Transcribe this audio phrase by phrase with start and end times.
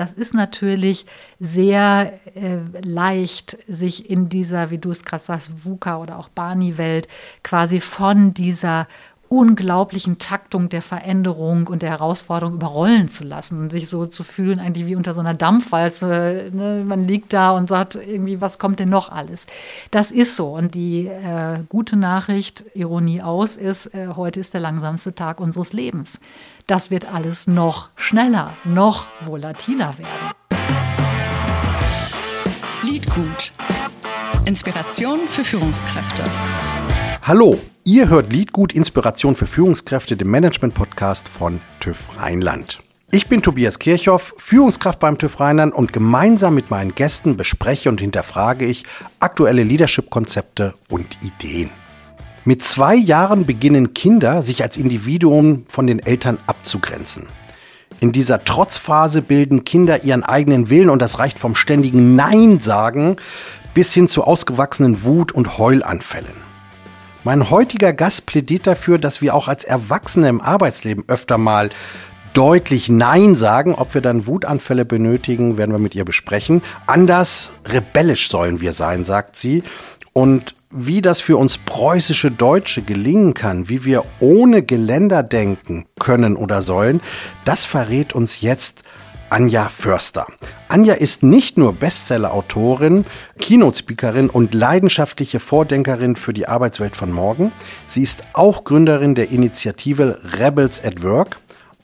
[0.00, 1.04] das ist natürlich
[1.40, 7.06] sehr äh, leicht, sich in dieser, wie du es gerade sagst, VUCA oder auch Barney-Welt
[7.42, 8.88] quasi von dieser
[9.30, 14.58] unglaublichen Taktung der Veränderung und der Herausforderung überrollen zu lassen und sich so zu fühlen,
[14.58, 16.50] eigentlich wie unter so einer Dampfwalze.
[16.52, 16.82] Ne?
[16.84, 19.46] Man liegt da und sagt irgendwie, was kommt denn noch alles?
[19.92, 20.48] Das ist so.
[20.48, 25.72] Und die äh, gute Nachricht, Ironie aus, ist, äh, heute ist der langsamste Tag unseres
[25.72, 26.18] Lebens.
[26.66, 30.32] Das wird alles noch schneller, noch volatiler werden.
[32.82, 33.52] Liedgut.
[34.44, 36.24] Inspiration für Führungskräfte.
[37.24, 37.56] Hallo,
[37.90, 42.78] ihr hört Liedgut Inspiration für Führungskräfte, dem Management-Podcast von TÜV Rheinland.
[43.10, 48.00] Ich bin Tobias Kirchhoff, Führungskraft beim TÜV Rheinland und gemeinsam mit meinen Gästen bespreche und
[48.00, 48.84] hinterfrage ich
[49.18, 51.70] aktuelle Leadership-Konzepte und Ideen.
[52.44, 57.26] Mit zwei Jahren beginnen Kinder, sich als Individuum von den Eltern abzugrenzen.
[57.98, 63.16] In dieser Trotzphase bilden Kinder ihren eigenen Willen und das reicht vom ständigen Nein sagen
[63.74, 66.49] bis hin zu ausgewachsenen Wut- und Heulanfällen.
[67.22, 71.68] Mein heutiger Gast plädiert dafür, dass wir auch als Erwachsene im Arbeitsleben öfter mal
[72.32, 73.74] deutlich Nein sagen.
[73.74, 76.62] Ob wir dann Wutanfälle benötigen, werden wir mit ihr besprechen.
[76.86, 79.62] Anders rebellisch sollen wir sein, sagt sie.
[80.14, 86.36] Und wie das für uns preußische Deutsche gelingen kann, wie wir ohne Geländer denken können
[86.36, 87.00] oder sollen,
[87.44, 88.82] das verrät uns jetzt
[89.30, 90.26] Anja Förster.
[90.68, 93.04] Anja ist nicht nur Bestseller-Autorin,
[93.38, 97.52] Keynote-Speakerin und leidenschaftliche Vordenkerin für die Arbeitswelt von morgen.
[97.86, 101.36] Sie ist auch Gründerin der Initiative Rebels at Work,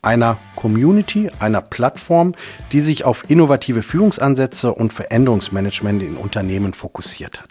[0.02, 2.34] einer Community, einer Plattform,
[2.72, 7.48] die sich auf innovative Führungsansätze und Veränderungsmanagement in Unternehmen fokussiert hat.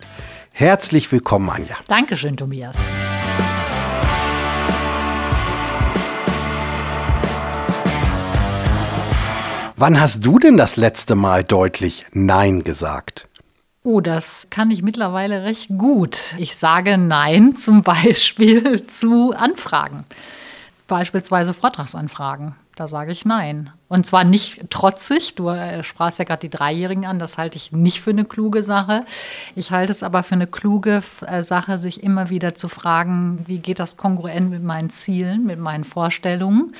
[0.54, 1.78] Herzlich willkommen, Anja.
[1.88, 2.76] Dankeschön, Tobias.
[9.78, 13.28] Wann hast du denn das letzte Mal deutlich Nein gesagt?
[13.84, 16.34] Oh, das kann ich mittlerweile recht gut.
[16.38, 20.06] Ich sage Nein zum Beispiel zu Anfragen.
[20.88, 22.56] Beispielsweise Vortragsanfragen.
[22.78, 23.70] Da sage ich Nein.
[23.90, 25.36] Und zwar nicht trotzig.
[25.36, 27.20] Du äh, sprachst ja gerade die Dreijährigen an.
[27.20, 29.04] Das halte ich nicht für eine kluge Sache.
[29.58, 33.60] Ich halte es aber für eine kluge äh, Sache, sich immer wieder zu fragen, wie
[33.60, 36.74] geht das kongruent mit meinen Zielen, mit meinen Vorstellungen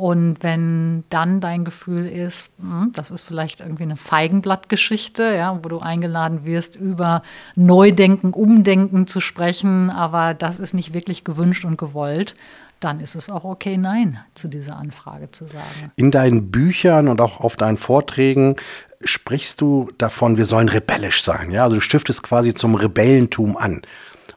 [0.00, 5.68] und wenn dann dein Gefühl ist, hm, das ist vielleicht irgendwie eine Feigenblattgeschichte, ja, wo
[5.68, 7.22] du eingeladen wirst, über
[7.54, 12.34] Neudenken, Umdenken zu sprechen, aber das ist nicht wirklich gewünscht und gewollt,
[12.80, 15.92] dann ist es auch okay, Nein zu dieser Anfrage zu sagen.
[15.96, 18.56] In deinen Büchern und auch auf deinen Vorträgen
[19.04, 21.50] sprichst du davon, wir sollen rebellisch sein.
[21.50, 21.64] Ja?
[21.64, 23.82] Also du stiftest quasi zum Rebellentum an.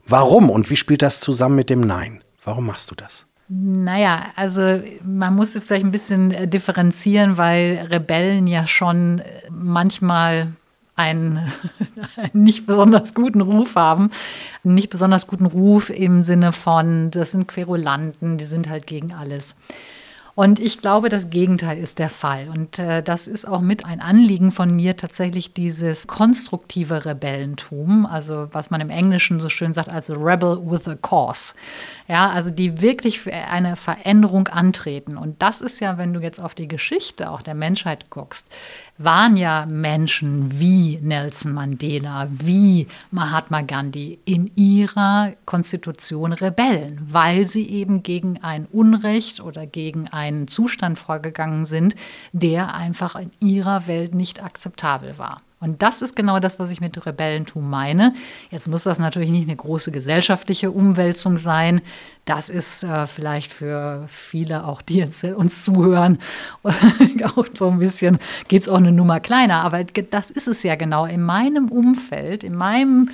[0.05, 2.21] Warum und wie spielt das zusammen mit dem Nein?
[2.43, 3.25] Warum machst du das?
[3.55, 9.25] Naja, also man muss jetzt vielleicht ein bisschen äh, differenzieren, weil Rebellen ja schon äh,
[9.51, 10.53] manchmal
[10.95, 11.39] einen,
[12.33, 14.09] nicht besonders guten Ruf haben.
[14.63, 19.13] Einen nicht besonders guten Ruf im Sinne von, das sind Querulanten, die sind halt gegen
[19.13, 19.55] alles.
[20.35, 22.49] Und ich glaube, das Gegenteil ist der Fall.
[22.49, 28.47] Und äh, das ist auch mit ein Anliegen von mir, tatsächlich dieses konstruktive Rebellentum, also
[28.51, 31.53] was man im Englischen so schön sagt, also Rebel with a Cause.
[32.07, 35.17] Ja, also die wirklich für eine Veränderung antreten.
[35.17, 38.47] Und das ist ja, wenn du jetzt auf die Geschichte auch der Menschheit guckst,
[39.03, 47.67] waren ja Menschen wie Nelson Mandela, wie Mahatma Gandhi in ihrer Konstitution Rebellen, weil sie
[47.69, 51.95] eben gegen ein Unrecht oder gegen einen Zustand vorgegangen sind,
[52.31, 55.41] der einfach in ihrer Welt nicht akzeptabel war.
[55.63, 58.13] Und das ist genau das, was ich mit Rebellentum meine.
[58.51, 61.81] Jetzt muss das natürlich nicht eine große gesellschaftliche Umwälzung sein.
[62.25, 66.19] Das ist äh, vielleicht für viele, auch die jetzt uns zuhören,
[66.63, 68.19] auch so ein bisschen,
[68.49, 69.61] geht es auch eine Nummer kleiner.
[69.63, 71.05] Aber das ist es ja genau.
[71.05, 73.11] In meinem Umfeld, in meinem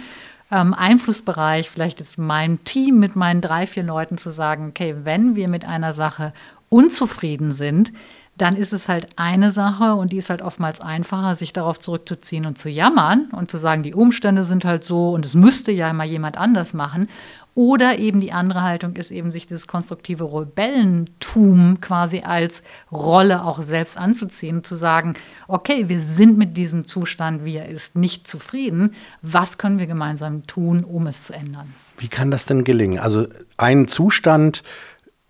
[0.51, 4.95] ähm, Einflussbereich, vielleicht jetzt in meinem Team mit meinen drei, vier Leuten zu sagen, okay,
[5.03, 6.33] wenn wir mit einer Sache
[6.69, 7.93] unzufrieden sind,
[8.41, 12.45] dann ist es halt eine Sache und die ist halt oftmals einfacher, sich darauf zurückzuziehen
[12.45, 15.91] und zu jammern und zu sagen, die Umstände sind halt so und es müsste ja
[15.93, 17.09] mal jemand anders machen.
[17.55, 23.61] Oder eben die andere Haltung ist eben, sich dieses konstruktive Rebellentum quasi als Rolle auch
[23.61, 25.15] selbst anzuziehen, und zu sagen,
[25.47, 28.93] okay, wir sind mit diesem Zustand, wie er ist, nicht zufrieden.
[29.21, 31.73] Was können wir gemeinsam tun, um es zu ändern?
[31.97, 32.99] Wie kann das denn gelingen?
[32.99, 33.27] Also
[33.57, 34.63] ein Zustand,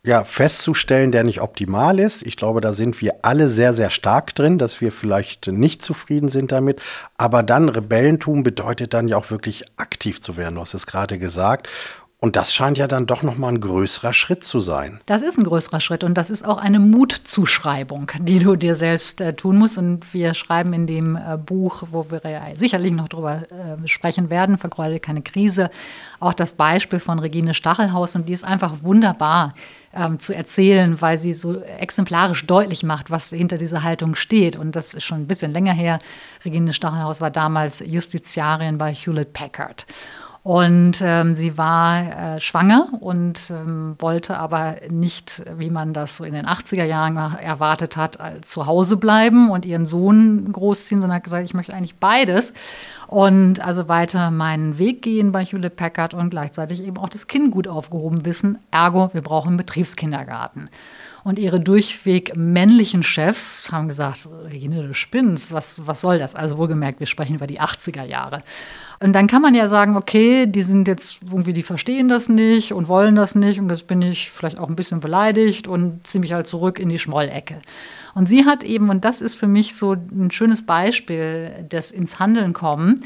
[0.04, 2.26] ja, festzustellen, der nicht optimal ist.
[2.26, 6.30] Ich glaube, da sind wir alle sehr, sehr stark drin, dass wir vielleicht nicht zufrieden
[6.30, 6.82] sind damit.
[7.18, 10.56] Aber dann Rebellentum bedeutet dann ja auch wirklich aktiv zu werden.
[10.56, 11.68] Du hast es gerade gesagt.
[12.22, 15.00] Und das scheint ja dann doch nochmal ein größerer Schritt zu sein.
[15.06, 19.22] Das ist ein größerer Schritt und das ist auch eine Mutzuschreibung, die du dir selbst
[19.22, 19.78] äh, tun musst.
[19.78, 24.30] Und wir schreiben in dem äh, Buch, wo wir ja sicherlich noch drüber äh, sprechen
[24.30, 25.72] werden, Vergeude keine Krise,
[26.20, 29.54] auch das Beispiel von Regine Stachelhaus und die ist einfach wunderbar
[29.94, 34.56] ähm, zu erzählen, weil sie so exemplarisch deutlich macht, was hinter dieser Haltung steht.
[34.56, 36.00] Und das ist schon ein bisschen länger her.
[36.46, 39.86] Regine Stachelhaus war damals Justiziarin bei Hewlett Packard.
[40.42, 46.24] Und ähm, sie war äh, schwanger und ähm, wollte aber nicht, wie man das so
[46.24, 51.18] in den 80er Jahren erwartet hat, äh, zu Hause bleiben und ihren Sohn großziehen, sondern
[51.18, 52.54] hat gesagt, ich möchte eigentlich beides.
[53.10, 57.50] Und also weiter meinen Weg gehen bei Hewlett Packard und gleichzeitig eben auch das Kind
[57.50, 58.60] gut aufgehoben wissen.
[58.70, 60.70] Ergo, wir brauchen einen Betriebskindergarten.
[61.24, 66.36] Und ihre durchweg männlichen Chefs haben gesagt, Regine, du spinnst, was, was soll das?
[66.36, 68.44] Also wohlgemerkt, wir sprechen über die 80er Jahre.
[69.00, 72.74] Und dann kann man ja sagen, okay, die sind jetzt irgendwie, die verstehen das nicht
[72.74, 76.22] und wollen das nicht und das bin ich vielleicht auch ein bisschen beleidigt und ziehe
[76.22, 77.58] mich halt zurück in die Schmollecke.
[78.16, 82.20] Und sie hat eben, und das ist für mich so ein schönes Beispiel des ins
[82.20, 83.04] Handeln kommen,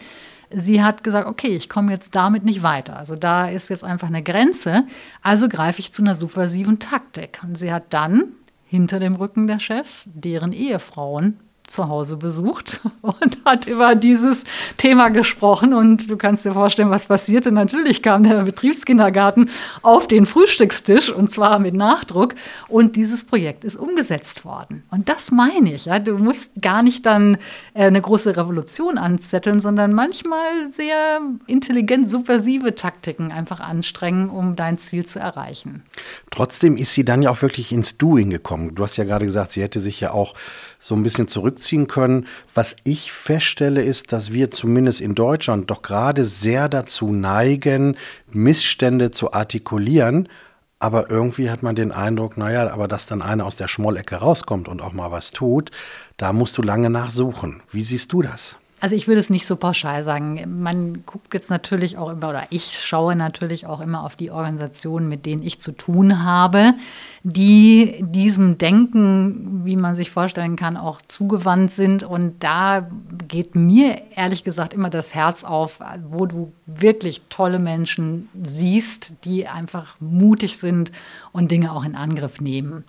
[0.51, 2.97] sie hat gesagt, okay, ich komme jetzt damit nicht weiter.
[2.97, 4.83] Also da ist jetzt einfach eine Grenze.
[5.21, 7.39] Also greife ich zu einer subversiven Taktik.
[7.43, 8.33] Und sie hat dann
[8.65, 14.43] hinter dem Rücken der Chefs deren Ehefrauen zu Hause besucht und hat über dieses
[14.77, 15.73] Thema gesprochen.
[15.73, 17.51] Und du kannst dir vorstellen, was passierte.
[17.51, 19.49] Natürlich kam der Betriebskindergarten
[19.81, 22.35] auf den Frühstückstisch und zwar mit Nachdruck.
[22.67, 24.83] Und dieses Projekt ist umgesetzt worden.
[24.91, 25.85] Und das meine ich.
[25.85, 25.99] Ja.
[25.99, 27.37] Du musst gar nicht dann
[27.73, 34.77] äh, eine große Revolution anzetteln, sondern manchmal sehr intelligent subversive Taktiken einfach anstrengen, um dein
[34.77, 35.83] Ziel zu erreichen.
[36.29, 38.75] Trotzdem ist sie dann ja auch wirklich ins Doing gekommen.
[38.75, 40.33] Du hast ja gerade gesagt, sie hätte sich ja auch
[40.83, 42.27] so ein bisschen zurückziehen können.
[42.53, 47.95] Was ich feststelle, ist, dass wir zumindest in Deutschland doch gerade sehr dazu neigen,
[48.29, 50.27] Missstände zu artikulieren.
[50.79, 54.67] Aber irgendwie hat man den Eindruck, naja, aber dass dann einer aus der Schmollecke rauskommt
[54.67, 55.71] und auch mal was tut,
[56.17, 57.63] da musst du lange nachsuchen.
[57.71, 58.57] Wie siehst du das?
[58.83, 60.61] Also ich würde es nicht so pauschal sagen.
[60.61, 65.07] Man guckt jetzt natürlich auch immer, oder ich schaue natürlich auch immer auf die Organisationen,
[65.07, 66.73] mit denen ich zu tun habe,
[67.23, 72.03] die diesem Denken, wie man sich vorstellen kann, auch zugewandt sind.
[72.03, 72.85] Und da
[73.29, 79.47] geht mir ehrlich gesagt immer das Herz auf, wo du wirklich tolle Menschen siehst, die
[79.47, 80.91] einfach mutig sind
[81.31, 82.83] und Dinge auch in Angriff nehmen.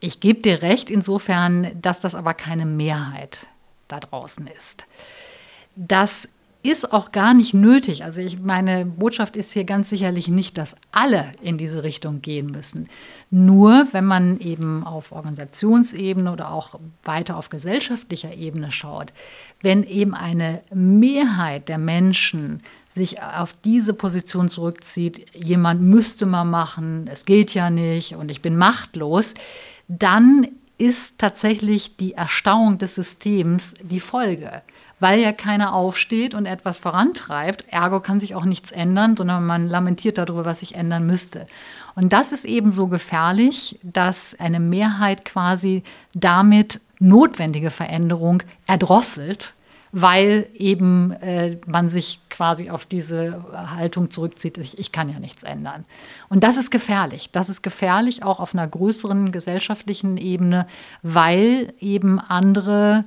[0.00, 3.48] Ich gebe dir recht insofern, dass das aber keine Mehrheit
[3.94, 4.86] da draußen ist.
[5.76, 6.28] Das
[6.64, 8.04] ist auch gar nicht nötig.
[8.04, 12.46] Also ich, meine Botschaft ist hier ganz sicherlich nicht, dass alle in diese Richtung gehen
[12.46, 12.88] müssen.
[13.30, 19.12] Nur wenn man eben auf Organisationsebene oder auch weiter auf gesellschaftlicher Ebene schaut,
[19.60, 27.10] wenn eben eine Mehrheit der Menschen sich auf diese Position zurückzieht, jemand müsste mal machen,
[27.12, 29.34] es geht ja nicht und ich bin machtlos,
[29.88, 34.62] dann ist tatsächlich die Erstarrung des Systems die Folge
[35.00, 37.66] weil ja keiner aufsteht und etwas vorantreibt.
[37.68, 41.46] Ergo kann sich auch nichts ändern, sondern man lamentiert darüber, was sich ändern müsste.
[41.94, 45.82] Und das ist eben so gefährlich, dass eine Mehrheit quasi
[46.14, 49.52] damit notwendige Veränderung erdrosselt,
[49.96, 53.44] weil eben äh, man sich quasi auf diese
[53.76, 55.84] Haltung zurückzieht, ich, ich, kann ja nichts ändern.
[56.28, 57.30] Und das ist gefährlich.
[57.30, 60.66] Das ist gefährlich auch auf einer größeren gesellschaftlichen Ebene,
[61.02, 63.04] weil eben andere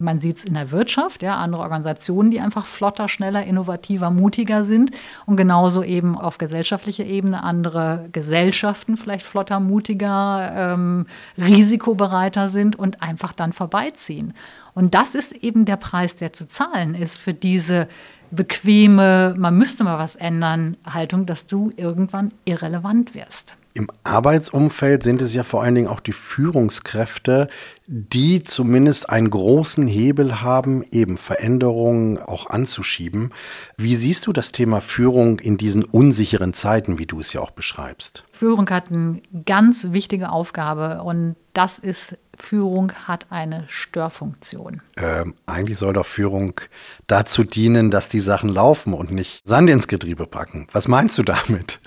[0.00, 4.64] man sieht es in der Wirtschaft, ja, andere Organisationen, die einfach flotter, schneller, innovativer, mutiger
[4.64, 4.92] sind.
[5.26, 11.06] Und genauso eben auf gesellschaftlicher Ebene andere Gesellschaften vielleicht flotter, mutiger, ähm,
[11.36, 14.32] risikobereiter sind und einfach dann vorbeiziehen.
[14.74, 17.88] Und das ist eben der Preis, der zu zahlen ist für diese
[18.30, 23.56] bequeme, man müsste mal was ändern, Haltung, dass du irgendwann irrelevant wirst.
[23.72, 27.48] Im Arbeitsumfeld sind es ja vor allen Dingen auch die Führungskräfte,
[27.86, 33.32] die zumindest einen großen Hebel haben, eben Veränderungen auch anzuschieben.
[33.76, 37.52] Wie siehst du das Thema Führung in diesen unsicheren Zeiten, wie du es ja auch
[37.52, 38.24] beschreibst?
[38.32, 44.82] Führung hat eine ganz wichtige Aufgabe und das ist, Führung hat eine Störfunktion.
[44.96, 46.60] Ähm, eigentlich soll doch Führung
[47.06, 50.66] dazu dienen, dass die Sachen laufen und nicht Sand ins Getriebe packen.
[50.72, 51.80] Was meinst du damit?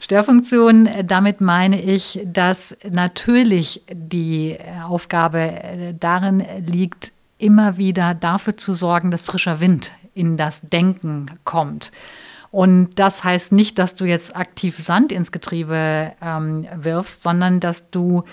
[0.00, 8.14] Störfunktion, äh, damit meine ich, dass natürlich die äh, Aufgabe äh, darin liegt, immer wieder
[8.14, 11.92] dafür zu sorgen, dass frischer Wind in das Denken kommt.
[12.50, 17.90] Und das heißt nicht, dass du jetzt aktiv Sand ins Getriebe ähm, wirfst, sondern dass
[17.90, 18.24] du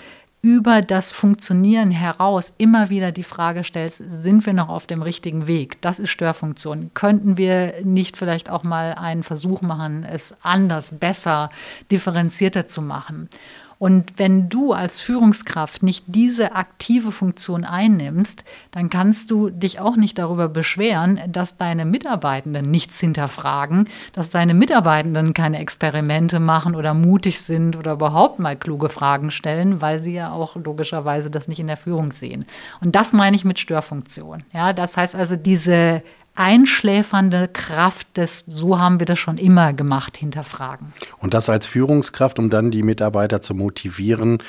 [0.46, 5.48] über das Funktionieren heraus immer wieder die Frage stellst, sind wir noch auf dem richtigen
[5.48, 5.82] Weg?
[5.82, 6.92] Das ist Störfunktion.
[6.94, 11.50] Könnten wir nicht vielleicht auch mal einen Versuch machen, es anders, besser,
[11.90, 13.28] differenzierter zu machen?
[13.78, 19.96] Und wenn du als Führungskraft nicht diese aktive Funktion einnimmst, dann kannst du dich auch
[19.96, 26.94] nicht darüber beschweren, dass deine Mitarbeitenden nichts hinterfragen, dass deine Mitarbeitenden keine Experimente machen oder
[26.94, 31.60] mutig sind oder überhaupt mal kluge Fragen stellen, weil sie ja auch logischerweise das nicht
[31.60, 32.46] in der Führung sehen.
[32.80, 34.42] Und das meine ich mit Störfunktion.
[34.52, 36.02] Ja, das heißt also diese
[36.36, 40.92] einschläfernde Kraft des, so haben wir das schon immer gemacht, hinterfragen.
[41.18, 44.42] Und das als Führungskraft, um dann die Mitarbeiter zu motivieren,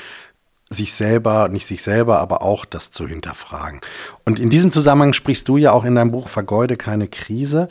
[0.69, 3.79] sich selber, nicht sich selber, aber auch das zu hinterfragen.
[4.25, 7.69] Und in diesem Zusammenhang sprichst du ja auch in deinem Buch Vergeude keine Krise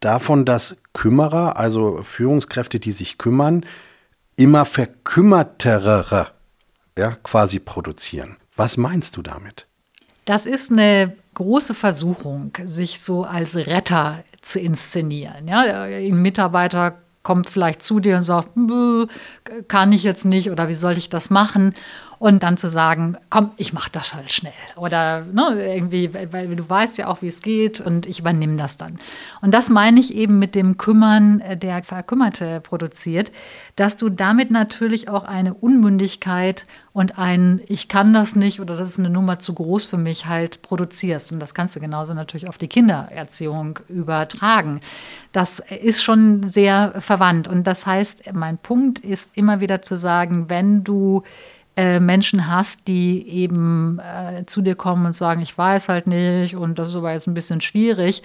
[0.00, 3.64] davon, dass Kümmerer, also Führungskräfte, die sich kümmern,
[4.36, 6.28] immer verkümmertere
[6.98, 8.36] ja, quasi produzieren.
[8.56, 9.66] Was meinst du damit?
[10.24, 15.48] Das ist eine große Versuchung, sich so als Retter zu inszenieren.
[15.48, 18.50] Ja, ein Mitarbeiter kommt vielleicht zu dir und sagt,
[19.68, 21.74] kann ich jetzt nicht oder wie soll ich das machen?
[22.20, 24.52] Und dann zu sagen, komm, ich mache das halt schnell.
[24.76, 28.76] Oder ne, irgendwie, weil, du weißt ja auch, wie es geht und ich übernehme das
[28.76, 28.98] dann.
[29.40, 33.32] Und das meine ich eben mit dem Kümmern, äh, der Verkümmerte produziert,
[33.74, 38.90] dass du damit natürlich auch eine Unmündigkeit und ein Ich kann das nicht oder das
[38.90, 41.32] ist eine Nummer zu groß für mich halt produzierst.
[41.32, 44.80] Und das kannst du genauso natürlich auf die Kindererziehung übertragen.
[45.32, 47.48] Das ist schon sehr verwandt.
[47.48, 51.22] Und das heißt, mein Punkt ist immer wieder zu sagen, wenn du
[51.76, 56.56] äh, Menschen hast, die eben äh, zu dir kommen und sagen, ich weiß halt nicht
[56.56, 58.22] und das ist aber jetzt ein bisschen schwierig.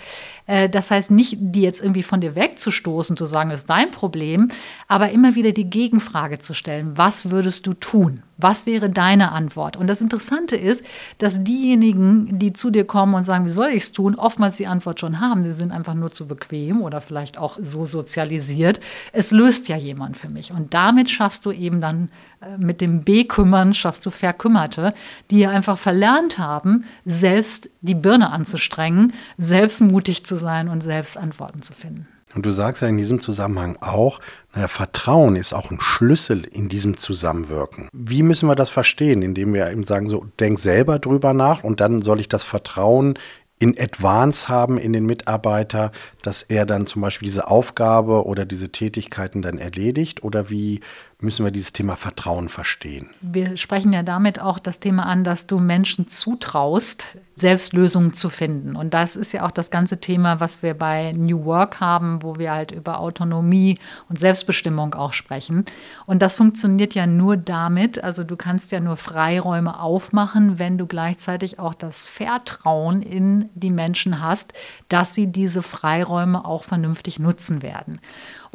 [0.48, 3.92] Äh, das heißt nicht, die jetzt irgendwie von dir wegzustoßen, zu sagen, das ist dein
[3.92, 4.50] Problem,
[4.88, 8.24] aber immer wieder die Gegenfrage zu stellen, was würdest du tun?
[8.38, 9.78] Was wäre deine Antwort?
[9.78, 10.86] Und das Interessante ist,
[11.20, 14.68] dass diejenigen, die zu dir kommen und sagen, wie soll ich es tun, oftmals die
[14.68, 15.46] Antwort schon haben.
[15.46, 18.82] Sie sind einfach nur zu bequem oder vielleicht auch so sozialisiert.
[19.14, 20.52] Es löst ja jemand für mich.
[20.52, 22.10] Und damit schaffst du eben dann
[22.42, 24.94] äh, mit dem B-Kümmern, schaffst du Verkümmerte,
[25.32, 31.62] die einfach verlernt haben, selbst die Birne anzustrengen, selbst mutig zu sein und selbst Antworten
[31.62, 32.08] zu finden.
[32.36, 34.20] Und du sagst ja in diesem Zusammenhang auch,
[34.54, 37.88] naja, Vertrauen ist auch ein Schlüssel in diesem Zusammenwirken.
[37.94, 39.22] Wie müssen wir das verstehen?
[39.22, 43.18] Indem wir eben sagen, so, denk selber drüber nach und dann soll ich das Vertrauen
[43.58, 48.70] in Advance haben in den Mitarbeiter, dass er dann zum Beispiel diese Aufgabe oder diese
[48.70, 50.24] Tätigkeiten dann erledigt?
[50.24, 50.82] Oder wie
[51.20, 53.10] müssen wir dieses Thema Vertrauen verstehen?
[53.22, 58.30] Wir sprechen ja damit auch das Thema an, dass du Menschen zutraust, selbst Lösungen zu
[58.30, 58.76] finden.
[58.76, 62.38] Und das ist ja auch das ganze Thema, was wir bei New Work haben, wo
[62.38, 65.66] wir halt über Autonomie und Selbstbestimmung auch sprechen.
[66.06, 70.86] Und das funktioniert ja nur damit, also du kannst ja nur Freiräume aufmachen, wenn du
[70.86, 74.54] gleichzeitig auch das Vertrauen in die Menschen hast,
[74.88, 78.00] dass sie diese Freiräume auch vernünftig nutzen werden.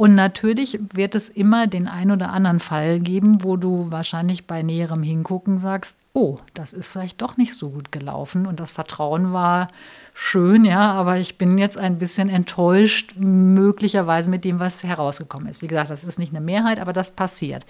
[0.01, 4.63] Und natürlich wird es immer den ein oder anderen Fall geben, wo du wahrscheinlich bei
[4.63, 8.47] näherem Hingucken sagst, oh, das ist vielleicht doch nicht so gut gelaufen.
[8.47, 9.69] Und das Vertrauen war
[10.15, 15.63] schön, ja, aber ich bin jetzt ein bisschen enttäuscht, möglicherweise mit dem, was herausgekommen ist.
[15.63, 17.65] Wie gesagt, das ist nicht eine Mehrheit, aber das passiert.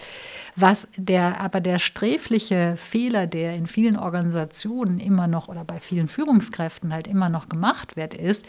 [0.56, 6.08] Was der, aber der sträfliche Fehler, der in vielen Organisationen immer noch oder bei vielen
[6.08, 8.44] Führungskräften halt immer noch gemacht wird, ist,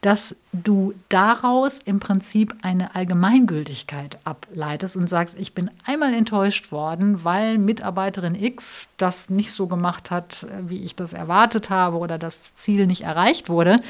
[0.00, 7.24] dass du daraus im Prinzip eine Allgemeingültigkeit ableitest und sagst, ich bin einmal enttäuscht worden,
[7.24, 12.54] weil Mitarbeiterin X das nicht so gemacht hat, wie ich das erwartet habe oder das
[12.54, 13.02] Ziel nicht
[13.34, 13.80] erreicht wurde.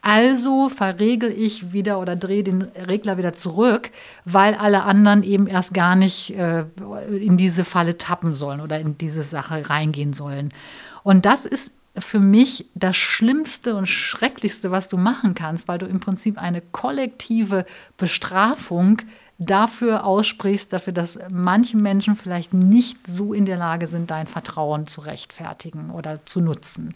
[0.00, 3.90] Also verregel ich wieder oder drehe den Regler wieder zurück,
[4.24, 6.64] weil alle anderen eben erst gar nicht äh,
[7.16, 10.48] in diese Falle tappen sollen oder in diese Sache reingehen sollen.
[11.04, 15.86] Und das ist für mich das Schlimmste und Schrecklichste, was du machen kannst, weil du
[15.86, 17.64] im Prinzip eine kollektive
[17.96, 19.02] Bestrafung
[19.46, 24.86] dafür aussprichst, dafür, dass manche Menschen vielleicht nicht so in der Lage sind, dein Vertrauen
[24.86, 26.94] zu rechtfertigen oder zu nutzen.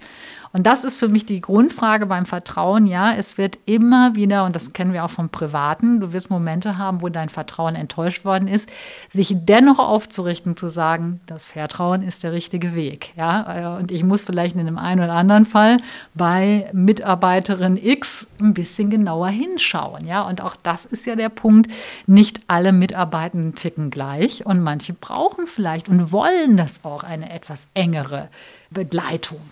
[0.56, 2.86] Und das ist für mich die Grundfrage beim Vertrauen.
[2.86, 6.78] Ja, es wird immer wieder, und das kennen wir auch vom Privaten, du wirst Momente
[6.78, 8.70] haben, wo dein Vertrauen enttäuscht worden ist,
[9.10, 13.12] sich dennoch aufzurichten, zu sagen, das Vertrauen ist der richtige Weg.
[13.16, 15.76] Ja, und ich muss vielleicht in dem einen oder anderen Fall
[16.14, 20.06] bei Mitarbeiterin X ein bisschen genauer hinschauen.
[20.06, 21.70] Ja, und auch das ist ja der Punkt,
[22.06, 27.68] nicht alle Mitarbeitenden ticken gleich und manche brauchen vielleicht und wollen das auch eine etwas
[27.74, 28.30] engere
[28.70, 29.42] Begleitung.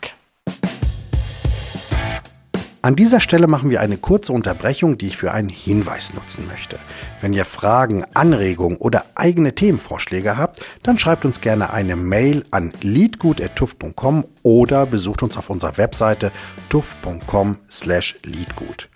[2.84, 6.78] An dieser Stelle machen wir eine kurze Unterbrechung, die ich für einen Hinweis nutzen möchte.
[7.22, 12.74] Wenn ihr Fragen, Anregungen oder eigene Themenvorschläge habt, dann schreibt uns gerne eine Mail an
[12.82, 16.30] leadgut.tuff.com oder besucht uns auf unserer Webseite
[16.68, 18.90] tuff.com slash leadgut.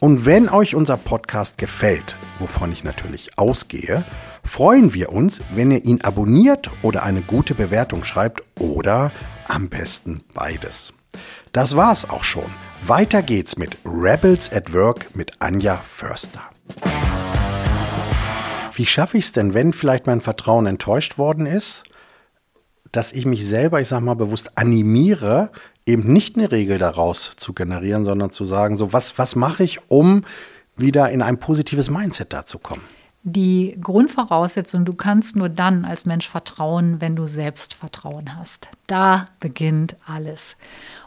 [0.00, 4.02] Und wenn euch unser Podcast gefällt, wovon ich natürlich ausgehe,
[4.42, 9.12] freuen wir uns, wenn ihr ihn abonniert oder eine gute Bewertung schreibt oder
[9.46, 10.92] am besten beides.
[11.58, 12.44] Das war's auch schon.
[12.86, 16.40] Weiter geht's mit Rebels at Work mit Anja Förster.
[18.74, 21.82] Wie schaffe ich es denn, wenn vielleicht mein Vertrauen enttäuscht worden ist,
[22.92, 25.50] dass ich mich selber, ich sag mal bewusst, animiere,
[25.84, 29.80] eben nicht eine Regel daraus zu generieren, sondern zu sagen, so was, was mache ich,
[29.90, 30.24] um
[30.76, 32.84] wieder in ein positives Mindset da zu kommen?
[33.24, 38.68] Die Grundvoraussetzung, du kannst nur dann als Mensch vertrauen, wenn du selbst Vertrauen hast.
[38.86, 40.56] Da beginnt alles.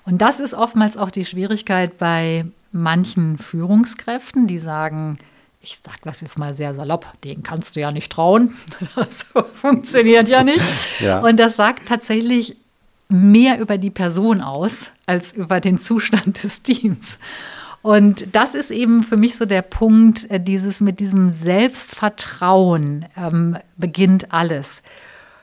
[0.05, 5.19] Und das ist oftmals auch die Schwierigkeit bei manchen Führungskräften, die sagen,
[5.61, 8.55] ich sage das jetzt mal sehr salopp, den kannst du ja nicht trauen.
[8.95, 10.63] Das funktioniert ja nicht.
[10.99, 11.21] Ja.
[11.21, 12.57] Und das sagt tatsächlich
[13.09, 17.19] mehr über die Person aus als über den Zustand des Teams.
[17.81, 23.57] Und das ist eben für mich so der Punkt, äh, dieses mit diesem Selbstvertrauen ähm,
[23.77, 24.83] beginnt alles.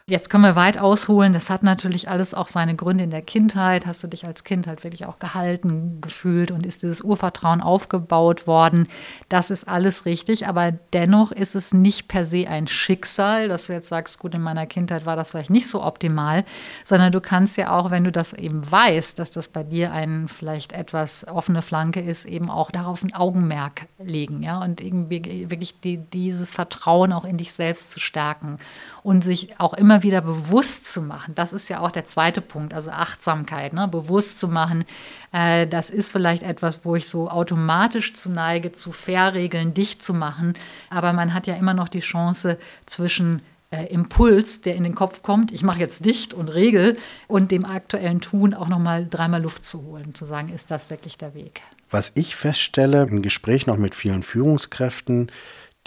[0.08, 1.34] Jetzt können wir weit ausholen.
[1.34, 3.84] Das hat natürlich alles auch seine Gründe in der Kindheit.
[3.84, 8.46] Hast du dich als Kind halt wirklich auch gehalten gefühlt und ist dieses Urvertrauen aufgebaut
[8.46, 8.88] worden?
[9.28, 10.46] Das ist alles richtig.
[10.46, 14.40] Aber dennoch ist es nicht per se ein Schicksal, dass du jetzt sagst, gut, in
[14.40, 16.46] meiner Kindheit war das vielleicht nicht so optimal,
[16.84, 20.26] sondern du kannst ja auch, wenn du das eben weißt, dass das bei dir eine
[20.28, 25.78] vielleicht etwas offene Flanke ist, eben auch darauf ein Augenmerk legen, ja, und irgendwie wirklich
[25.80, 28.56] die, dieses Vertrauen auch in dich selbst zu stärken
[29.08, 31.34] und sich auch immer wieder bewusst zu machen.
[31.34, 33.88] Das ist ja auch der zweite Punkt, also Achtsamkeit, ne?
[33.88, 34.84] bewusst zu machen.
[35.32, 40.12] Äh, das ist vielleicht etwas, wo ich so automatisch zu neige, zu Fairregeln dicht zu
[40.12, 40.52] machen.
[40.90, 45.22] Aber man hat ja immer noch die Chance zwischen äh, Impuls, der in den Kopf
[45.22, 46.98] kommt, ich mache jetzt dicht und regel
[47.28, 50.90] und dem aktuellen Tun auch noch mal dreimal Luft zu holen, zu sagen, ist das
[50.90, 51.62] wirklich der Weg?
[51.88, 55.32] Was ich feststelle im Gespräch noch mit vielen Führungskräften,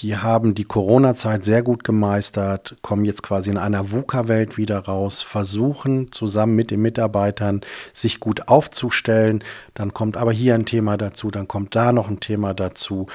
[0.02, 5.22] die haben die Corona-Zeit sehr gut gemeistert, kommen jetzt quasi in einer VUCA-Welt wieder raus,
[5.22, 7.62] versuchen zusammen mit den Mitarbeitern
[7.94, 9.44] sich gut aufzustellen.
[9.76, 13.06] Dann kommt aber hier ein Thema dazu, dann kommt da noch ein Thema dazu.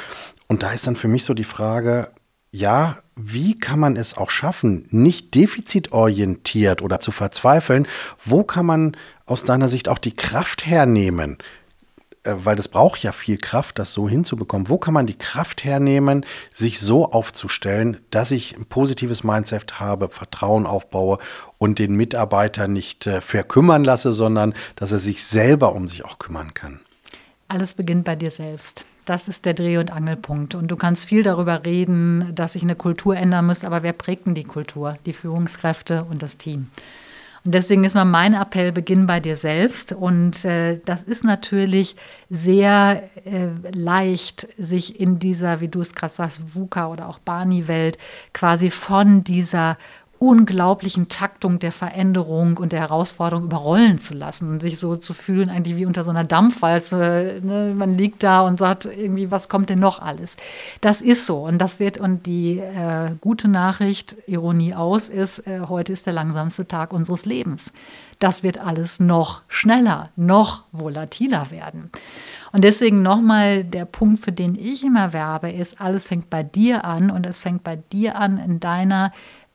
[0.46, 2.10] Und da ist dann für mich so die Frage,
[2.52, 7.88] ja, wie kann man es auch schaffen, nicht defizitorientiert oder zu verzweifeln?
[8.24, 11.38] Wo kann man aus deiner Sicht auch die Kraft hernehmen,
[12.26, 14.68] weil das braucht ja viel Kraft, das so hinzubekommen.
[14.68, 20.08] Wo kann man die Kraft hernehmen, sich so aufzustellen, dass ich ein positives Mindset habe,
[20.08, 21.18] Vertrauen aufbaue
[21.58, 26.18] und den Mitarbeiter nicht äh, verkümmern lasse, sondern dass er sich selber um sich auch
[26.18, 26.80] kümmern kann?
[27.48, 28.84] Alles beginnt bei dir selbst.
[29.04, 30.56] Das ist der Dreh- und Angelpunkt.
[30.56, 34.26] Und du kannst viel darüber reden, dass sich eine Kultur ändern muss, aber wer prägt
[34.26, 34.98] denn die Kultur?
[35.06, 36.68] Die Führungskräfte und das Team.
[37.46, 39.92] Und deswegen ist mal mein Appell, beginn bei dir selbst.
[39.92, 41.94] Und äh, das ist natürlich
[42.28, 47.98] sehr äh, leicht, sich in dieser, wie du es gerade sagst, VUCA oder auch Barney-Welt
[48.32, 49.78] quasi von dieser
[50.18, 55.50] unglaublichen Taktung der Veränderung und der Herausforderung überrollen zu lassen und sich so zu fühlen,
[55.50, 57.40] eigentlich wie unter so einer Dampfwalze.
[57.42, 57.74] Ne?
[57.76, 60.36] Man liegt da und sagt irgendwie, was kommt denn noch alles?
[60.80, 65.60] Das ist so und das wird und die äh, gute Nachricht, Ironie aus, ist, äh,
[65.68, 67.72] heute ist der langsamste Tag unseres Lebens.
[68.18, 71.90] Das wird alles noch schneller, noch volatiler werden.
[72.52, 76.86] Und deswegen nochmal der Punkt, für den ich immer werbe, ist, alles fängt bei dir
[76.86, 79.12] an und es fängt bei dir an in deiner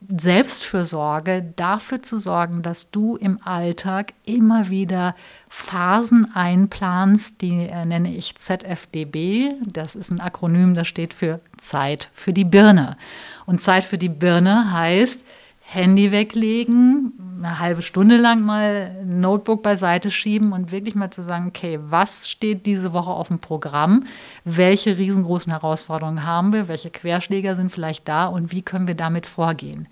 [0.07, 5.15] Selbstfürsorge dafür zu sorgen, dass du im Alltag immer wieder
[5.49, 9.53] Phasen einplanst, die äh, nenne ich ZFDB.
[9.65, 12.97] Das ist ein Akronym, das steht für Zeit für die Birne.
[13.45, 15.23] Und Zeit für die Birne heißt,
[15.61, 21.23] Handy weglegen, eine halbe Stunde lang mal ein Notebook beiseite schieben und wirklich mal zu
[21.23, 24.05] sagen, okay, was steht diese Woche auf dem Programm?
[24.45, 26.67] Welche riesengroßen Herausforderungen haben wir?
[26.67, 29.87] Welche Querschläger sind vielleicht da und wie können wir damit vorgehen?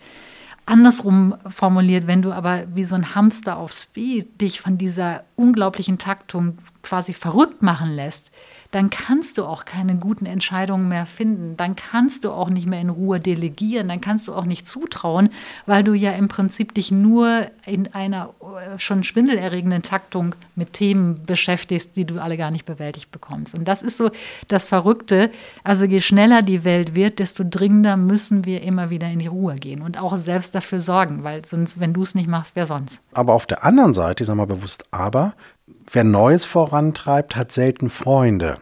[0.65, 5.97] Andersrum formuliert, wenn du aber wie so ein Hamster auf Speed dich von dieser unglaublichen
[5.97, 8.31] Taktung quasi verrückt machen lässt,
[8.71, 11.57] dann kannst du auch keine guten Entscheidungen mehr finden.
[11.57, 13.87] Dann kannst du auch nicht mehr in Ruhe delegieren.
[13.87, 15.29] Dann kannst du auch nicht zutrauen,
[15.65, 21.23] weil du ja im Prinzip dich nur in einer äh, schon schwindelerregenden Taktung mit Themen
[21.25, 23.55] beschäftigst, die du alle gar nicht bewältigt bekommst.
[23.55, 24.11] Und das ist so
[24.47, 25.31] das Verrückte.
[25.63, 29.55] Also je schneller die Welt wird, desto dringender müssen wir immer wieder in die Ruhe
[29.55, 33.01] gehen und auch selbst dafür sorgen, weil sonst, wenn du es nicht machst, wer sonst?
[33.13, 35.33] Aber auf der anderen Seite, ich sage mal bewusst, aber
[35.91, 38.57] wer Neues vorantreibt, hat selten Freunde.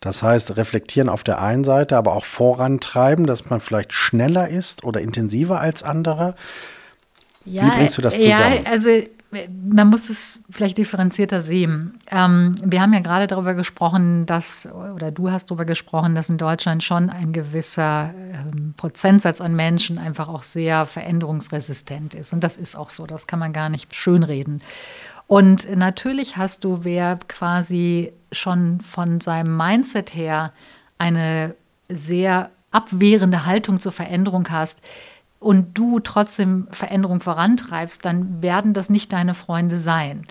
[0.00, 4.84] Das heißt, reflektieren auf der einen Seite, aber auch vorantreiben, dass man vielleicht schneller ist
[4.84, 6.34] oder intensiver als andere.
[7.46, 8.64] Ja, Wie bringst du das zusammen?
[8.64, 8.88] Ja, also
[9.50, 11.98] man muss es vielleicht differenzierter sehen.
[12.10, 16.38] Ähm, wir haben ja gerade darüber gesprochen, dass, oder du hast darüber gesprochen, dass in
[16.38, 22.32] Deutschland schon ein gewisser ähm, Prozentsatz an Menschen einfach auch sehr veränderungsresistent ist.
[22.32, 24.62] Und das ist auch so, das kann man gar nicht schönreden.
[25.26, 30.52] Und natürlich hast du, wer quasi schon von seinem Mindset her
[30.98, 31.54] eine
[31.88, 34.80] sehr abwehrende Haltung zur Veränderung hast,
[35.44, 40.26] und du trotzdem Veränderung vorantreibst, dann werden das nicht deine Freunde sein.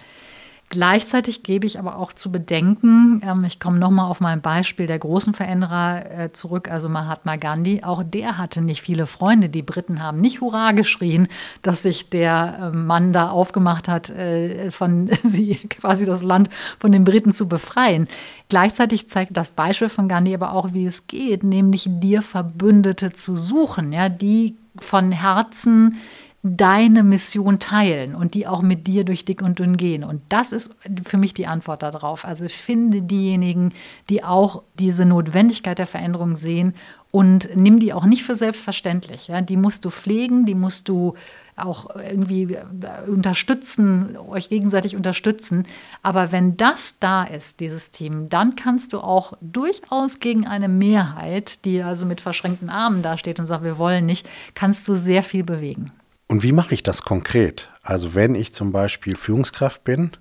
[0.73, 4.97] Gleichzeitig gebe ich aber auch zu bedenken, ähm, ich komme nochmal auf mein Beispiel der
[4.97, 9.49] großen Veränderer äh, zurück, also Mahatma Gandhi, auch der hatte nicht viele Freunde.
[9.49, 11.27] Die Briten haben nicht Hurra geschrien,
[11.61, 16.91] dass sich der äh, Mann da aufgemacht hat, äh, von sie quasi das Land von
[16.91, 18.07] den Briten zu befreien.
[18.49, 23.35] Gleichzeitig zeigt das Beispiel von Gandhi aber auch, wie es geht, nämlich dir Verbündete zu
[23.35, 25.97] suchen, ja, die von Herzen
[26.45, 30.03] deine Mission teilen und die auch mit dir durch dick und dünn gehen.
[30.03, 30.75] Und das ist
[31.05, 32.25] für mich die Antwort darauf.
[32.25, 33.71] Also finde diejenigen,
[34.09, 36.75] die auch diese Notwendigkeit der Veränderung sehen
[37.11, 39.29] und nimm die auch nicht für selbstverständlich.
[39.29, 39.39] Ja?
[39.39, 41.13] Die musst du pflegen, die musst du
[41.55, 42.57] auch irgendwie
[43.07, 45.65] unterstützen, euch gegenseitig unterstützen.
[46.01, 51.63] Aber wenn das da ist, dieses Team, dann kannst du auch durchaus gegen eine Mehrheit,
[51.63, 55.45] die also mit verschränkten Armen dasteht und sagt, wir wollen nicht, kannst du sehr viel
[55.45, 55.93] bewegen.
[56.33, 57.69] Und wie mache ich das konkret?
[57.83, 60.13] Also wenn ich zum Beispiel Führungskraft bin,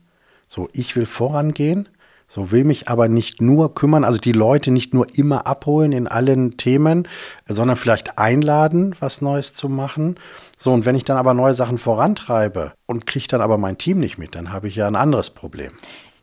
[0.46, 1.88] so ich will vorangehen,
[2.28, 6.06] so will mich aber nicht nur kümmern, also die Leute nicht nur immer abholen in
[6.06, 7.08] allen Themen,
[7.48, 10.16] sondern vielleicht einladen, was Neues zu machen.
[10.58, 13.98] So, und wenn ich dann aber neue Sachen vorantreibe und kriege dann aber mein Team
[13.98, 15.72] nicht mit, dann habe ich ja ein anderes Problem.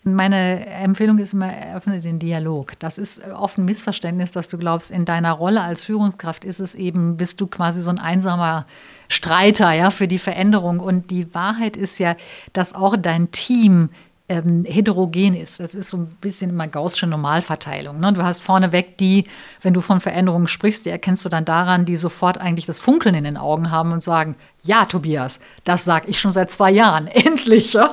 [0.04, 2.80] Meine Empfehlung ist immer, eröffne den Dialog.
[2.80, 6.74] Das ist oft ein Missverständnis, dass du glaubst, in deiner Rolle als Führungskraft ist es
[6.74, 8.66] eben, bist du quasi so ein einsamer
[9.10, 10.80] Streiter ja, für die Veränderung.
[10.80, 12.16] Und die Wahrheit ist ja,
[12.54, 13.90] dass auch dein Team
[14.30, 15.60] ähm, heterogen ist.
[15.60, 18.00] Das ist so ein bisschen immer gaußsche Normalverteilung.
[18.00, 18.14] Ne?
[18.14, 19.26] Du hast vorneweg die,
[19.62, 23.16] wenn du von Veränderungen sprichst, die erkennst du dann daran, die sofort eigentlich das Funkeln
[23.16, 27.08] in den Augen haben und sagen, ja, Tobias, das sage ich schon seit zwei Jahren.
[27.08, 27.74] Endlich.
[27.74, 27.92] Ja?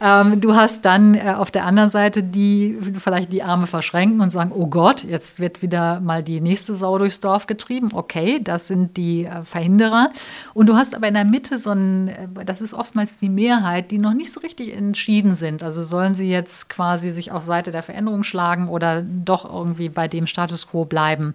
[0.00, 4.30] Ähm, du hast dann äh, auf der anderen Seite die vielleicht die Arme verschränken und
[4.30, 7.90] sagen, oh Gott, jetzt wird wieder mal die nächste Sau durchs Dorf getrieben.
[7.92, 10.10] Okay, das sind die äh, Verhinderer.
[10.54, 13.90] Und du hast aber in der Mitte so ein, äh, das ist oftmals die Mehrheit,
[13.92, 15.62] die noch nicht so richtig entschieden sind.
[15.62, 20.08] Also sollen sie jetzt quasi sich auf Seite der Veränderung schlagen oder doch irgendwie bei
[20.08, 21.34] dem Status quo bleiben.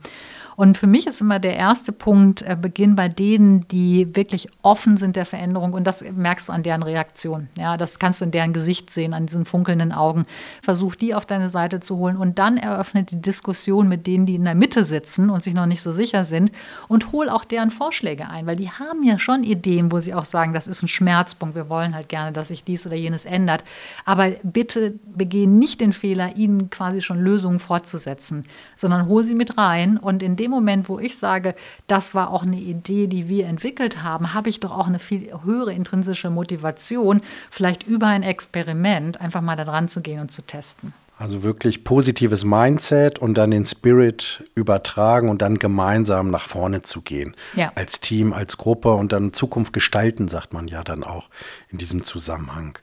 [0.56, 4.98] Und für mich ist immer der erste Punkt, äh, Beginn bei denen, die wirklich offen
[4.98, 5.74] sind der Veränderung.
[5.74, 7.50] Und das merkst du an deren Reaktion.
[7.58, 10.26] Ja, das kannst du in deren Gesicht sehen, an diesen funkelnden Augen.
[10.62, 14.36] Versuch die auf deine Seite zu holen und dann eröffnet die Diskussion mit denen, die
[14.36, 16.52] in der Mitte sitzen und sich noch nicht so sicher sind
[16.88, 20.26] und hol auch deren Vorschläge ein, weil die haben ja schon Ideen, wo sie auch
[20.26, 23.64] sagen, das ist ein Schmerzpunkt, wir wollen halt gerne, dass sich dies oder jenes ändert.
[24.06, 29.58] Aber bitte begehen nicht den Fehler, ihnen quasi schon Lösungen fortzusetzen, sondern hol sie mit
[29.58, 31.56] rein und in dem Moment, wo ich sage,
[31.88, 35.32] das war auch eine Idee, die wir entwickelt haben, habe ich doch auch eine viel
[35.44, 40.42] höhere intrinsische Motivation, vielleicht über ein Experiment einfach mal da dran zu gehen und zu
[40.42, 40.94] testen.
[41.18, 47.02] Also wirklich positives Mindset und dann den Spirit übertragen und dann gemeinsam nach vorne zu
[47.02, 47.36] gehen.
[47.56, 47.72] Ja.
[47.76, 51.30] Als Team, als Gruppe und dann Zukunft gestalten, sagt man ja dann auch
[51.70, 52.80] in diesem Zusammenhang.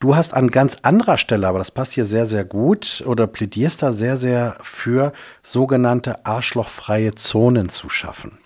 [0.00, 3.82] Du hast an ganz anderer Stelle, aber das passt hier sehr, sehr gut, oder plädierst
[3.82, 8.38] da sehr, sehr für sogenannte arschlochfreie Zonen zu schaffen.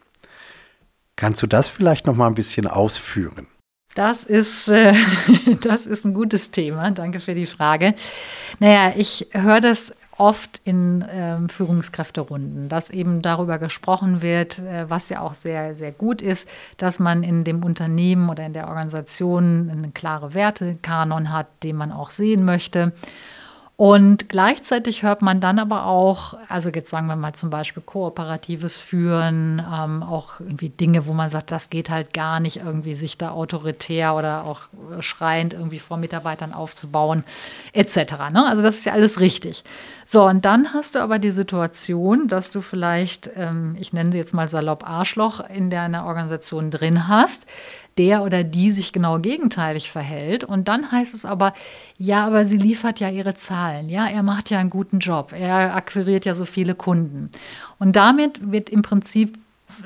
[1.15, 3.49] Kannst du das vielleicht noch mal ein bisschen ausführen?
[3.95, 4.95] Das ist, äh,
[5.63, 6.91] das ist ein gutes Thema.
[6.91, 7.95] Danke für die Frage.
[8.59, 15.09] Naja, ich höre das oft in ähm, Führungskräfterunden, dass eben darüber gesprochen wird, äh, was
[15.09, 19.71] ja auch sehr, sehr gut ist, dass man in dem Unternehmen oder in der Organisation
[19.71, 22.93] eine klare Wertekanon hat, den man auch sehen möchte.
[23.77, 28.77] Und gleichzeitig hört man dann aber auch, also jetzt sagen wir mal zum Beispiel kooperatives
[28.77, 33.17] Führen, ähm, auch irgendwie Dinge, wo man sagt, das geht halt gar nicht, irgendwie sich
[33.17, 34.61] da autoritär oder auch
[35.01, 37.25] schreiend irgendwie vor Mitarbeitern aufzubauen,
[37.73, 37.97] etc.
[38.31, 38.47] Ne?
[38.47, 39.65] Also das ist ja alles richtig.
[40.05, 44.19] So, und dann hast du aber die Situation, dass du vielleicht, ähm, ich nenne sie
[44.19, 47.47] jetzt mal salopp Arschloch, in deiner Organisation drin hast,
[47.99, 50.45] der oder die sich genau gegenteilig verhält.
[50.45, 51.55] Und dann heißt es aber,
[51.99, 53.89] ja, aber sie liefert ja ihre Zahlen.
[53.89, 55.33] Ja, er macht ja einen guten Job.
[55.33, 57.31] Er akquiriert ja so viele Kunden.
[57.79, 59.39] Und damit wird im Prinzip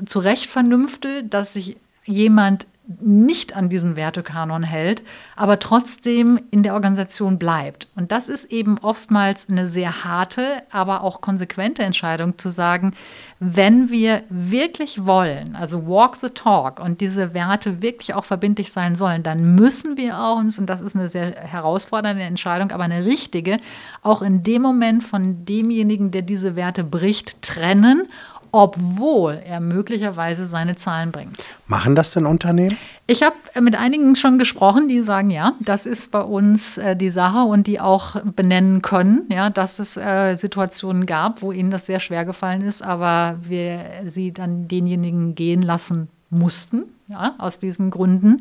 [0.04, 2.66] zu Recht vernünftel, dass sich jemand
[3.00, 5.02] nicht an diesen Wertekanon hält,
[5.34, 7.88] aber trotzdem in der Organisation bleibt.
[7.96, 12.94] Und das ist eben oftmals eine sehr harte, aber auch konsequente Entscheidung zu sagen,
[13.38, 18.96] wenn wir wirklich wollen, also walk the talk und diese Werte wirklich auch verbindlich sein
[18.96, 23.58] sollen, dann müssen wir uns, und das ist eine sehr herausfordernde Entscheidung, aber eine richtige,
[24.02, 28.08] auch in dem Moment von demjenigen, der diese Werte bricht, trennen
[28.56, 31.50] obwohl er möglicherweise seine Zahlen bringt.
[31.66, 32.78] Machen das denn Unternehmen?
[33.06, 37.10] Ich habe mit einigen schon gesprochen, die sagen, ja, das ist bei uns äh, die
[37.10, 41.84] Sache und die auch benennen können, ja, dass es äh, Situationen gab, wo ihnen das
[41.84, 47.90] sehr schwer gefallen ist, aber wir sie dann denjenigen gehen lassen mussten, ja, aus diesen
[47.90, 48.40] Gründen.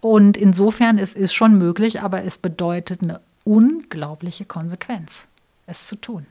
[0.00, 5.26] Und insofern es ist schon möglich, aber es bedeutet eine unglaubliche Konsequenz,
[5.66, 6.24] es zu tun.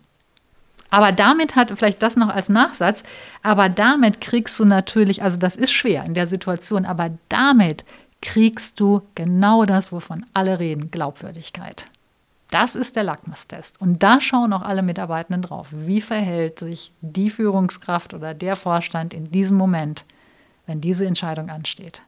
[0.96, 3.04] Aber damit hat, vielleicht das noch als Nachsatz,
[3.44, 7.84] aber damit kriegst du natürlich, also das ist schwer in der Situation, aber damit
[8.22, 11.90] kriegst du genau das, wovon alle reden, Glaubwürdigkeit.
[12.50, 13.82] Das ist der Lackmustest.
[13.82, 15.68] Und da schauen auch alle Mitarbeitenden drauf.
[15.72, 20.06] Wie verhält sich die Führungskraft oder der Vorstand in diesem Moment,
[20.66, 22.04] wenn diese Entscheidung ansteht?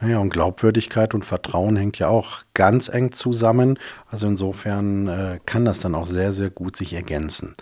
[0.00, 3.78] Naja, und Glaubwürdigkeit und Vertrauen hängt ja auch ganz eng zusammen.
[4.10, 7.56] Also insofern äh, kann das dann auch sehr, sehr gut sich ergänzen.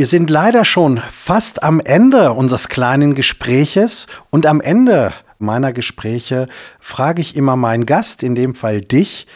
[0.00, 6.48] Wir sind leider schon fast am Ende unseres kleinen Gespräches und am Ende meiner Gespräche
[6.80, 9.26] frage ich immer meinen Gast, in dem Fall dich,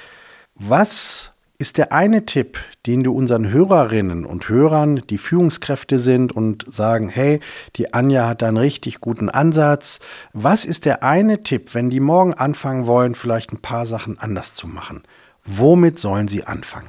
[0.55, 6.65] was ist der eine Tipp, den du unseren Hörerinnen und Hörern, die Führungskräfte sind und
[6.67, 7.41] sagen, hey,
[7.77, 10.01] die Anja hat einen richtig guten Ansatz.
[10.33, 14.55] Was ist der eine Tipp, wenn die morgen anfangen wollen, vielleicht ein paar Sachen anders
[14.55, 15.03] zu machen?
[15.45, 16.89] Womit sollen sie anfangen?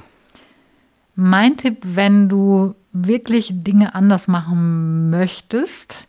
[1.14, 6.08] Mein Tipp, wenn du wirklich Dinge anders machen möchtest,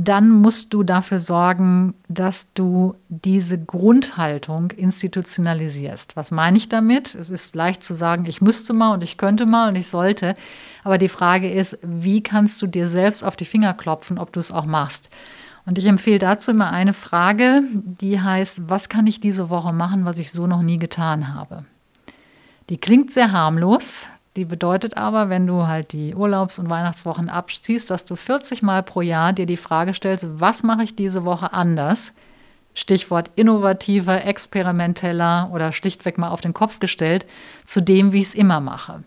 [0.00, 6.14] dann musst du dafür sorgen, dass du diese Grundhaltung institutionalisierst.
[6.14, 7.16] Was meine ich damit?
[7.16, 10.36] Es ist leicht zu sagen, ich müsste mal und ich könnte mal und ich sollte.
[10.84, 14.38] Aber die Frage ist, wie kannst du dir selbst auf die Finger klopfen, ob du
[14.38, 15.08] es auch machst?
[15.66, 20.04] Und ich empfehle dazu immer eine Frage, die heißt, was kann ich diese Woche machen,
[20.04, 21.64] was ich so noch nie getan habe?
[22.70, 24.06] Die klingt sehr harmlos,
[24.38, 28.84] die bedeutet aber, wenn du halt die Urlaubs- und Weihnachtswochen abziehst, dass du 40 Mal
[28.84, 32.14] pro Jahr dir die Frage stellst, was mache ich diese Woche anders?
[32.72, 37.26] Stichwort innovativer, experimenteller oder schlichtweg mal auf den Kopf gestellt,
[37.66, 39.02] zu dem, wie ich es immer mache.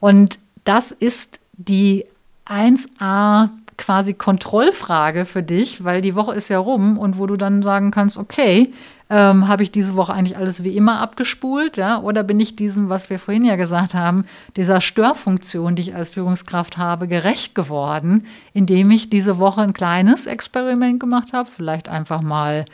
[0.00, 2.04] Und das ist die
[2.46, 7.62] 1a quasi Kontrollfrage für dich, weil die Woche ist ja rum und wo du dann
[7.62, 8.70] sagen kannst, okay,
[9.12, 12.00] ähm, habe ich diese Woche eigentlich alles wie immer abgespult, ja?
[12.00, 14.24] Oder bin ich diesem, was wir vorhin ja gesagt haben,
[14.56, 20.24] dieser Störfunktion, die ich als Führungskraft habe, gerecht geworden, indem ich diese Woche ein kleines
[20.24, 22.64] Experiment gemacht habe, vielleicht einfach mal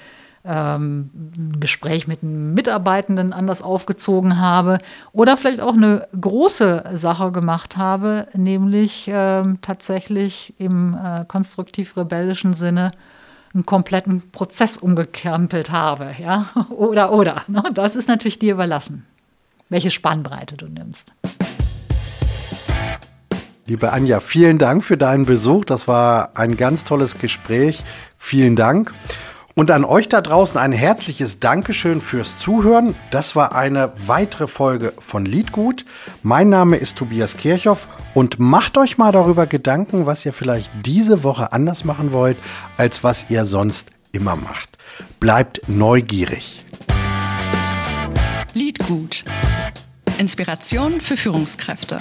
[0.45, 4.79] ähm, ein Gespräch mit einem Mitarbeitenden anders aufgezogen habe
[5.11, 12.93] oder vielleicht auch eine große Sache gemacht habe, nämlich ähm, tatsächlich im äh, konstruktiv-rebellischen Sinne
[13.59, 17.43] einen kompletten Prozess umgekrempelt habe, ja, oder, oder.
[17.49, 17.65] Ne?
[17.75, 19.05] Das ist natürlich dir überlassen,
[19.69, 21.13] welche Spannbreite du nimmst.
[23.67, 25.65] Liebe Anja, vielen Dank für deinen Besuch.
[25.65, 27.83] Das war ein ganz tolles Gespräch.
[28.17, 28.95] Vielen Dank.
[29.59, 32.95] Und an euch da draußen ein herzliches Dankeschön fürs Zuhören.
[33.11, 35.85] Das war eine weitere Folge von Liedgut.
[36.23, 41.25] Mein Name ist Tobias Kirchhoff und macht euch mal darüber Gedanken, was ihr vielleicht diese
[41.25, 42.39] Woche anders machen wollt,
[42.77, 44.79] als was ihr sonst immer macht.
[45.19, 46.65] Bleibt neugierig.
[48.55, 49.25] Liedgut.
[50.19, 51.99] Inspiration für Führungskräfte.